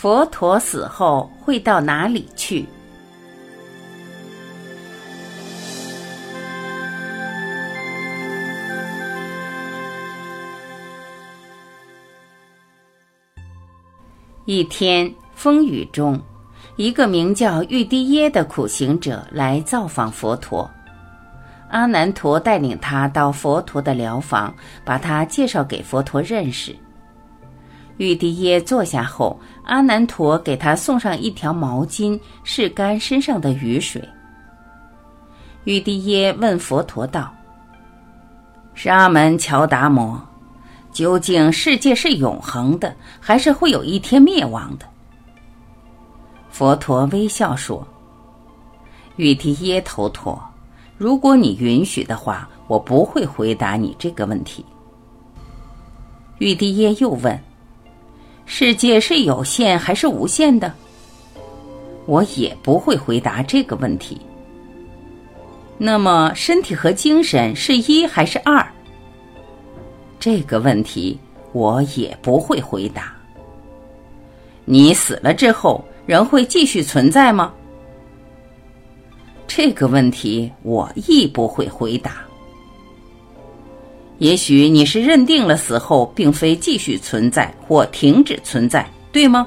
[0.00, 2.64] 佛陀死后会到哪里去？
[14.44, 16.16] 一天风雨中，
[16.76, 20.70] 一个名叫玉帝耶的苦行者来造访佛陀。
[21.70, 24.54] 阿难陀带领他到佛陀的疗房，
[24.84, 26.72] 把他介绍给佛陀认识。
[27.98, 34.02] 玉帝耶坐下后，阿难陀给他送上一条毛巾，拭干身上的雨水。
[35.64, 37.32] 玉帝耶问佛陀道
[38.74, 40.20] ：“沙门乔达摩。”
[40.90, 44.86] 究竟世界是永恒的，还是会有一天灭亡的？
[46.50, 47.86] 佛陀微笑说
[49.16, 50.42] ：“玉帝耶头陀，
[50.96, 54.64] 如果你允许的话，我不会回答你这个问题。”
[56.38, 57.38] 玉帝耶又问
[58.48, 60.72] ：“世界是有限还是无限的？”
[62.06, 64.18] 我也不会回答这个问题。
[65.76, 68.66] 那么，身体和精神是一还是二？
[70.18, 71.16] 这个问题
[71.52, 73.14] 我也不会回答。
[74.64, 77.52] 你死了之后，人会继续存在吗？
[79.46, 82.24] 这个问题我亦不会回答。
[84.18, 89.46] 也许你是认定了死后并非继续存在或停止存在，对吗？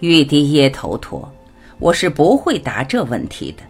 [0.00, 1.30] 玉帝耶头陀，
[1.78, 3.62] 我是不会答这问题的。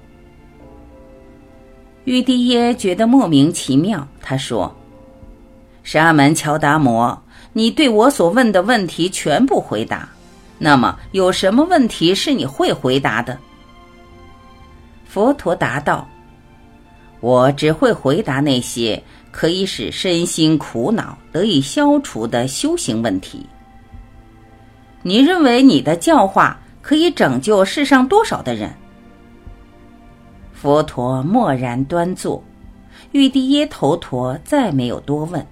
[2.05, 4.75] 玉帝耶觉得莫名其妙，他说。
[5.85, 7.21] 沙门乔达摩，
[7.53, 10.09] 你对我所问的问题全部回答。
[10.57, 13.37] 那么，有什么问题是你会回答的？
[15.05, 16.09] 佛陀答道
[17.21, 19.03] ：“我只会回答那些
[19.33, 23.45] 可以使身心苦恼得以消除的修行问题。
[25.03, 28.73] 你认为你的教化可以拯救世上多少的人？”
[30.55, 32.41] 佛陀默然端坐，
[33.11, 35.45] 玉帝耶头陀再没有多问。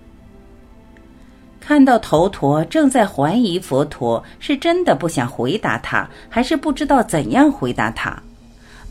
[1.59, 8.21] 看到头陀正在怀疑佛陀是真的不想回答他，还是不知道怎样回答他，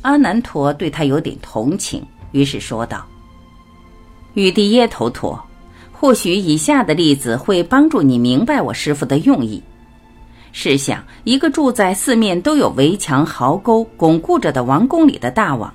[0.01, 3.05] 阿难陀对他有点同情，于是说道
[4.39, 5.37] ：“玉帝耶头陀，
[5.91, 9.61] 或许以下的例子会帮助你明白我师傅的用意。
[10.53, 15.71] 试想，一个住在四面都有围墙、壕沟巩固着的王宫里的大王，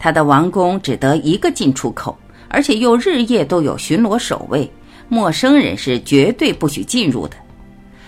[0.00, 2.18] 他的王宫只得一个进出口，
[2.48, 4.68] 而且又日夜都有巡逻守卫。”
[5.08, 7.36] 陌生人是绝对不许进入的，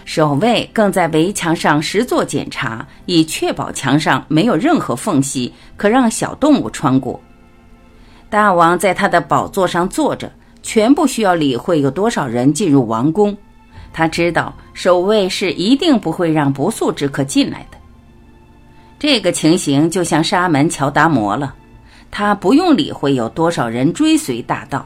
[0.04, 7.20] 守卫更在围墙上实做检查，以确保墙上没有任何缝隙可让小动物穿过。
[8.34, 10.28] 大王在他的宝座上坐着，
[10.60, 13.36] 全不需要理会有多少人进入王宫。
[13.92, 17.78] 他知道守卫是一定不会让不速之客进来的。
[18.98, 21.54] 这个情形就像沙门乔达摩了，
[22.10, 24.84] 他不用理会有多少人追随大道。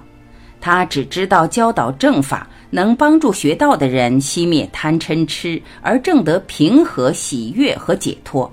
[0.61, 8.53] 他只知道教导正法，能帮助学道的人熄灭贪嗔痴，而正得平和、喜悦和解脱。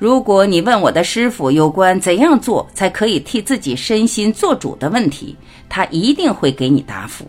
[0.00, 5.36] 如果你问我的师傅有关怎样做才可以替自己身心做主的问题，
[5.68, 7.26] 他一定会给你答复。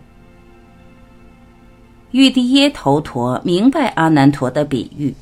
[2.12, 5.14] 玉帝耶头陀明白阿难陀的比喻，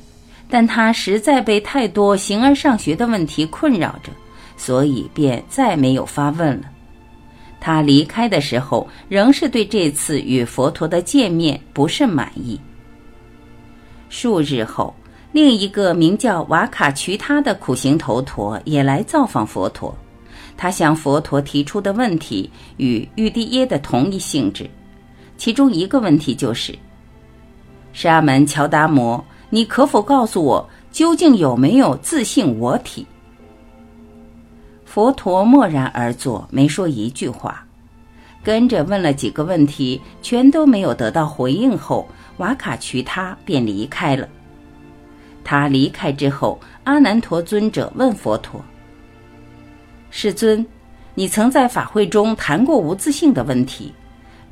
[0.49, 4.13] 但他实在被太多形而上学的问题困扰着，
[4.55, 6.63] 所以便再没有发问了。
[7.59, 12.57] 他离开的时候，仍是对这次与佛陀的见面不甚满意。
[14.07, 14.95] 数日后，
[15.31, 19.95] 另一个名叫瓦卡渠他的苦行头陀也来造访佛陀。
[20.57, 24.69] 他向佛陀提出的问题与玉帝耶的同一性质，
[25.37, 26.77] 其中一个问题就是
[27.93, 33.07] ：“沙门乔达摩，你可否告诉我，究竟有没有自性我体？”
[34.85, 37.65] 佛陀默然而坐，没说一句话，
[38.43, 42.07] 跟着问了几个问题，全都没有得到回应后，
[42.37, 44.27] 瓦卡渠他便离开了。
[45.43, 48.63] 他离开之后，阿难陀尊者问佛陀
[50.09, 50.65] ：“世尊，
[51.15, 53.93] 你曾在法会中谈过无自性的问题，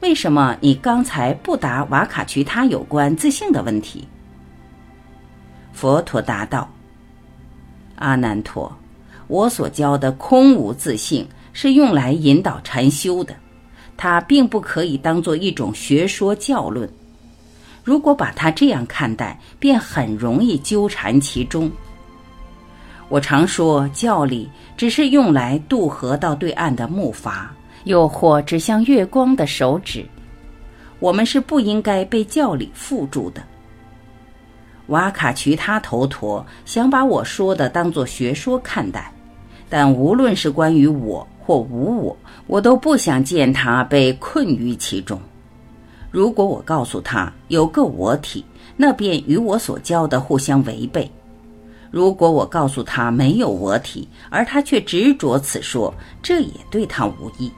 [0.01, 4.07] 为什么你刚才不答瓦卡渠他有关自性的问题？”
[5.71, 6.69] 佛陀答道
[7.95, 8.71] ：“阿难陀。”
[9.29, 13.35] 我所教的空无自性是用来引导禅修的，
[13.95, 16.89] 它并不可以当做一种学说教论。
[17.89, 21.71] 如果把它这样看待，便很容易纠缠其中。
[23.07, 24.47] 我常说，教理
[24.77, 27.47] 只是用来渡河到对岸的木筏，
[27.85, 30.05] 又或指向月光的手指。
[30.99, 33.41] 我们是不应该被教理缚住的。
[34.89, 39.11] 瓦卡渠他头陀想把我说的当作学说看待，
[39.67, 42.15] 但无论是关于我或无我，
[42.45, 45.19] 我都不想见他被困于其中。
[46.11, 48.43] 如果我告诉他有个我体，
[48.75, 51.07] 那便与我所教的互相违背；
[51.91, 57.51] 如果我告诉他没有我体，而他却执着此说，这也对他无益。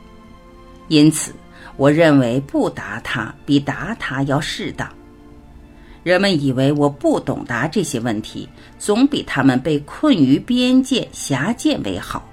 [0.89, 1.31] 因此，
[1.77, 4.89] 我认为不答他比答他要适当。
[6.03, 8.49] 人们以为我不懂答这些问题，
[8.79, 12.27] 总比他们被困于边界狭见为好。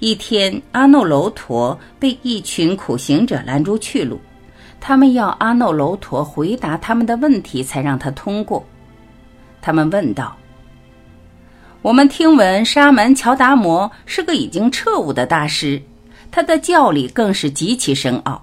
[0.00, 4.20] 一天，阿耨楼陀被一群苦行者拦住去路，
[4.80, 8.64] 他们要阿耨楼陀回答他们的问题，才让他通过。
[9.60, 10.36] 他们问道
[11.82, 15.82] ：“我们听闻沙门乔达摩是个已经彻悟的大师，
[16.30, 18.40] 他的教理更是极其深奥。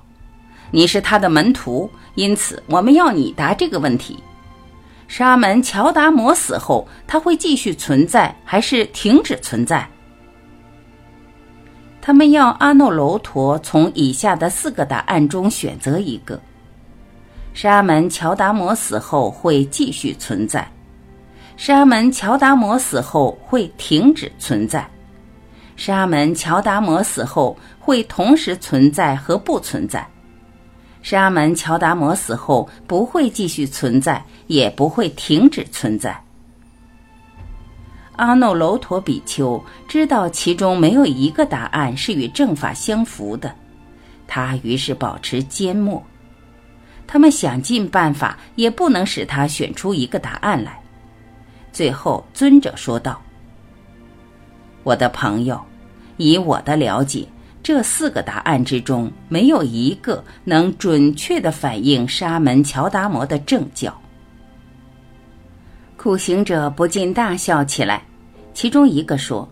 [0.72, 4.20] 你是他的门徒，因此我们要你答这个问题：
[5.08, 9.88] 沙门乔达摩死后，他会继续存在，还是停止存在？”
[12.06, 16.40] 他们要阿耨楼陀从以下的四个答案中选择一个：
[17.56, 20.62] 沙门乔达摩死后会继续存在；
[21.58, 24.84] 沙门乔达摩死后会停止存在；
[25.76, 30.02] 沙门乔达摩死后会同时存在和不存在；
[31.02, 36.16] 沙门乔达摩死后不会继续存在，也不会停止存在。
[38.18, 43.54] 阿耨楼陀比丘知道其中没有一个答案是与正法相符的，
[44.28, 46.02] 他于是保持缄默。
[47.08, 50.80] 他们想尽办法也不能使他选出一个答案来。
[51.72, 53.22] 最后，尊者说道
[54.84, 55.60] ：“我的朋友，
[56.18, 57.28] 以我的了解，
[57.62, 63.94] 这四个答案之中没有一个能准确的反映沙门乔达摩的正教。”
[66.06, 68.06] 苦行者不禁大笑起来，
[68.54, 69.50] 其中一个说：“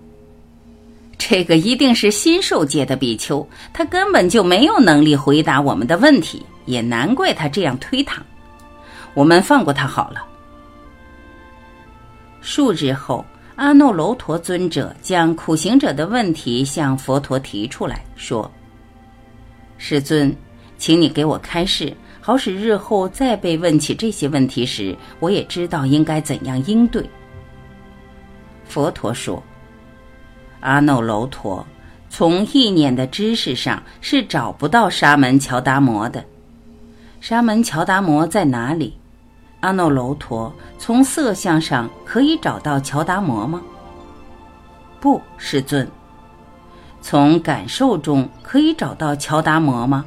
[1.18, 8.20] 这个一定是新受戒的比丘，他根本就没有能力回答我们的问题，也难怪他这样推搪。
[9.16, 10.24] 我们放过他好了。”
[12.40, 18.52] 数日后，阿耨楼陀尊者将苦行者的问题向佛陀提出来说
[19.80, 20.32] ：“世尊，
[20.78, 21.92] 请你给我开示。”
[22.26, 27.06] 好使日后再被问起这些问题时，我也知道应该怎样应对。
[28.64, 29.44] 佛陀说
[30.62, 31.68] ：“阿耨楼陀，
[32.10, 36.24] 从意念的知识上是找不到沙门乔达摩的。
[37.20, 38.98] 沙门乔达摩在哪里？
[39.60, 43.62] 阿耨楼陀，从色相上可以找到乔达摩吗？
[45.02, 45.86] 不，世尊。
[47.02, 50.06] 从感受中可以找到乔达摩吗？”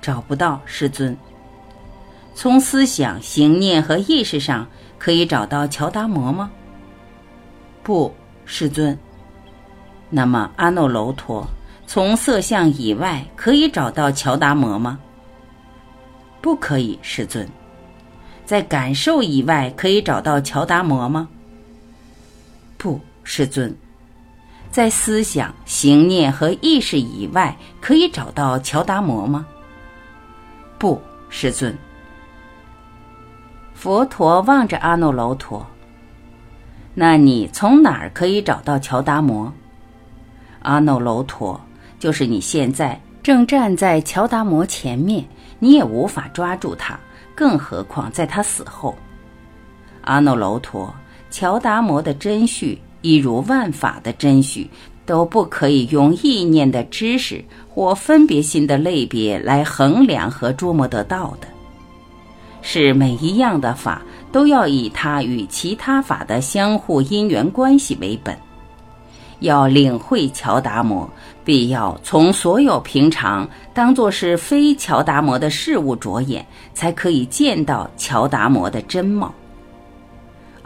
[0.00, 1.16] 找不到师尊。
[2.34, 4.66] 从思想、行念和意识上
[4.98, 6.50] 可以找到乔达摩吗？
[7.82, 8.14] 不，
[8.44, 8.96] 师尊。
[10.08, 11.46] 那么阿耨楼陀，
[11.86, 14.98] 从色相以外可以找到乔达摩吗？
[16.40, 17.46] 不可以，师尊。
[18.46, 21.28] 在感受以外可以找到乔达摩吗？
[22.78, 23.76] 不，师尊。
[24.70, 29.46] 在思想、行念和意识以外可以找到乔达摩吗？
[30.80, 30.98] 不，
[31.28, 31.76] 师尊。
[33.74, 35.66] 佛陀望着阿耨楼陀，
[36.94, 39.52] 那你从哪儿可以找到乔达摩？
[40.62, 41.60] 阿耨楼陀，
[41.98, 45.22] 就是你现在正站在乔达摩前面，
[45.58, 46.98] 你也无法抓住他，
[47.34, 48.96] 更何况在他死后。
[50.00, 50.90] 阿耨楼陀，
[51.30, 54.70] 乔达摩的真序，一如万法的真序。
[55.06, 61.48] 都不可以用意念的知识或分别心的类别来衡量和捉摸得到的，
[62.62, 68.36] 是每一样的法都要以它与其他法的相互因缘关系为本。
[69.40, 71.10] 要领会乔达摩，
[71.42, 79.34] 必要从所有平常当作是非乔达摩的事物着眼，才可以见到乔达摩的真貌。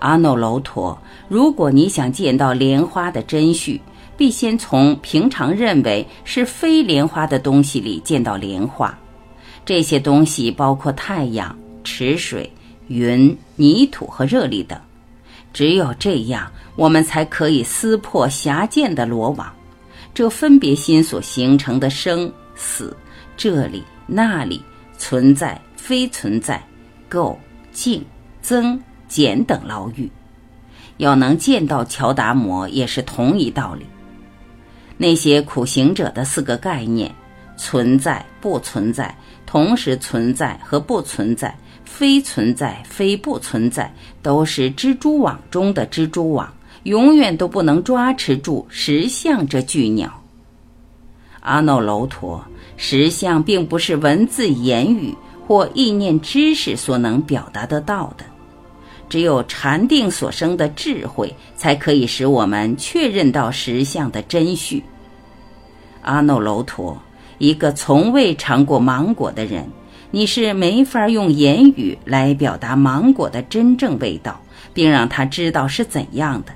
[0.00, 0.99] 阿耨楼陀，
[1.29, 3.81] 如果你想见到莲花的真序。
[4.16, 8.97] 必先从平常认为是非莲花的东西里见到莲花，
[9.64, 12.50] 这些东西包括太阳、池水、
[12.88, 14.78] 云、泥土和热力等。
[15.52, 19.52] 只有这样，我们才可以撕破狭见的罗网。
[20.12, 22.97] 这分别心所形成的生死、
[23.37, 24.62] 这里那里、
[24.97, 26.62] 存在非存在、
[27.11, 27.37] 垢
[27.73, 28.04] 净
[28.40, 30.09] 增减等牢狱，
[30.99, 33.85] 要能见到乔达摩，也是同一道理。
[34.97, 37.13] 那些苦行者的四个概念：
[37.57, 46.53] 存在、不存在、同时存在和不存在，非存在非不存在，都是蜘蛛网中的蜘蛛网，
[46.85, 50.23] 永远都不能抓持住实相这巨鸟。
[51.41, 52.43] 阿耨楼陀，
[52.77, 55.15] 实相并不是文字言语
[55.47, 58.25] 或意念知识所能表达得到的，
[59.14, 64.83] 只有禅定所生的智慧，才可以使我们确认到实相的真序。
[66.02, 67.00] 阿耨楼陀，
[67.38, 69.71] 一个从未尝过芒果的人。
[70.11, 74.40] 你是没法用言语来表达芒果的真正味道，
[74.73, 76.52] 并让他知道是怎样的。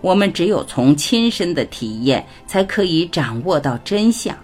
[0.00, 4.36] 我们只有从亲身的体验，才可以掌握到真相。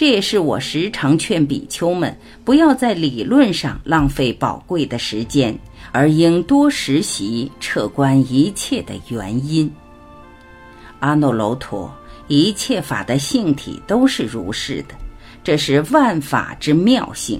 [0.00, 5.54] 这也是我时常劝比丘们不要在理论上浪费宝贵的时间，
[5.92, 9.70] 而应多实习、彻观一切的原因。
[11.00, 11.92] 阿耨楼陀，
[12.28, 14.94] 一切法的性体都是如是的。
[15.44, 17.38] 这是万法之妙性，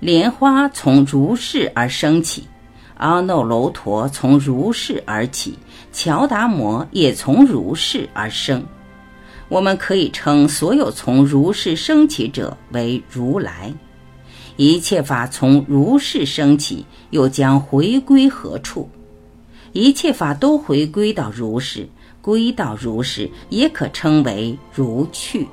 [0.00, 2.42] 莲花从如是而生起，
[2.96, 5.56] 阿耨楼陀从如是而起，
[5.92, 8.60] 乔达摩也从如是而生。
[9.48, 13.72] 我们可以称所有从如是升起者为如来。
[14.56, 18.88] 一切法从如是升起，又将回归何处？
[19.72, 21.88] 一切法都回归到如是，
[22.22, 25.46] 归到如是，也可称为如去。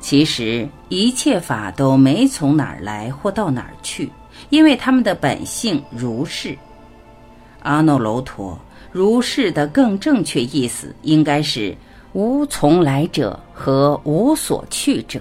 [0.00, 4.10] 其实一切法都没从哪儿来或到哪儿去，
[4.48, 6.56] 因为它们的本性如是。
[7.60, 8.58] 阿耨楼陀，
[8.90, 11.76] 如是的更正确意思应该是
[12.12, 15.20] 无从来者和无所去者。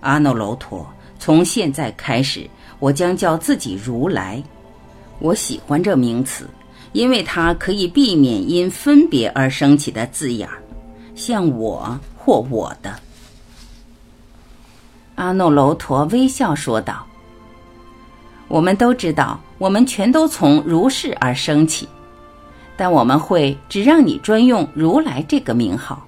[0.00, 0.86] 阿耨楼陀，
[1.18, 4.42] 从现在开始，我将叫自己如来。
[5.18, 6.48] 我喜欢这名词，
[6.92, 10.62] 因为它可以避免因分别而生起的字眼儿，
[11.14, 12.94] 像我或我的。
[15.16, 17.04] 阿耨楼陀微笑说道
[18.46, 21.88] ：“我们都知道，我们全都从如是而生起，
[22.78, 26.06] 但我们会只让你专用如来这个名号。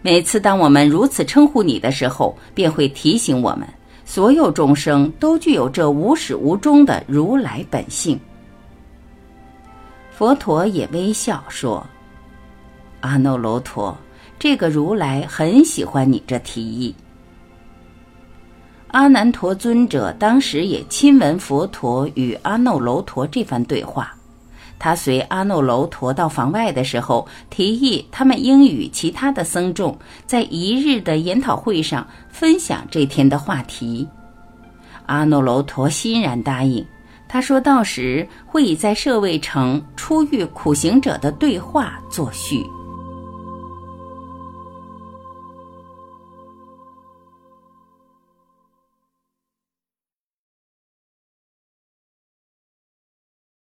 [0.00, 3.68] 每次当我们如此称呼你的时候，便会提醒我们，
[4.06, 8.18] 所有众生都具有这无始无终的如来本性。”
[10.10, 11.86] 佛陀也微笑说
[13.00, 13.96] ：“阿耨罗陀，
[14.38, 16.94] 这个如来很喜欢你这提议。”
[18.88, 24.14] 阿难陀尊者当时也亲闻佛陀与阿耨罗陀这番对话，
[24.84, 29.96] 他随阿耨楼陀到房外的时候，提议他们应与其他的僧众
[30.26, 34.08] 在一日的研讨会上分享这天的话题。
[35.06, 36.84] 阿耨楼陀欣然答应，
[37.28, 42.60] 他说到时会以在舍卫城初遇苦行者的对话作序。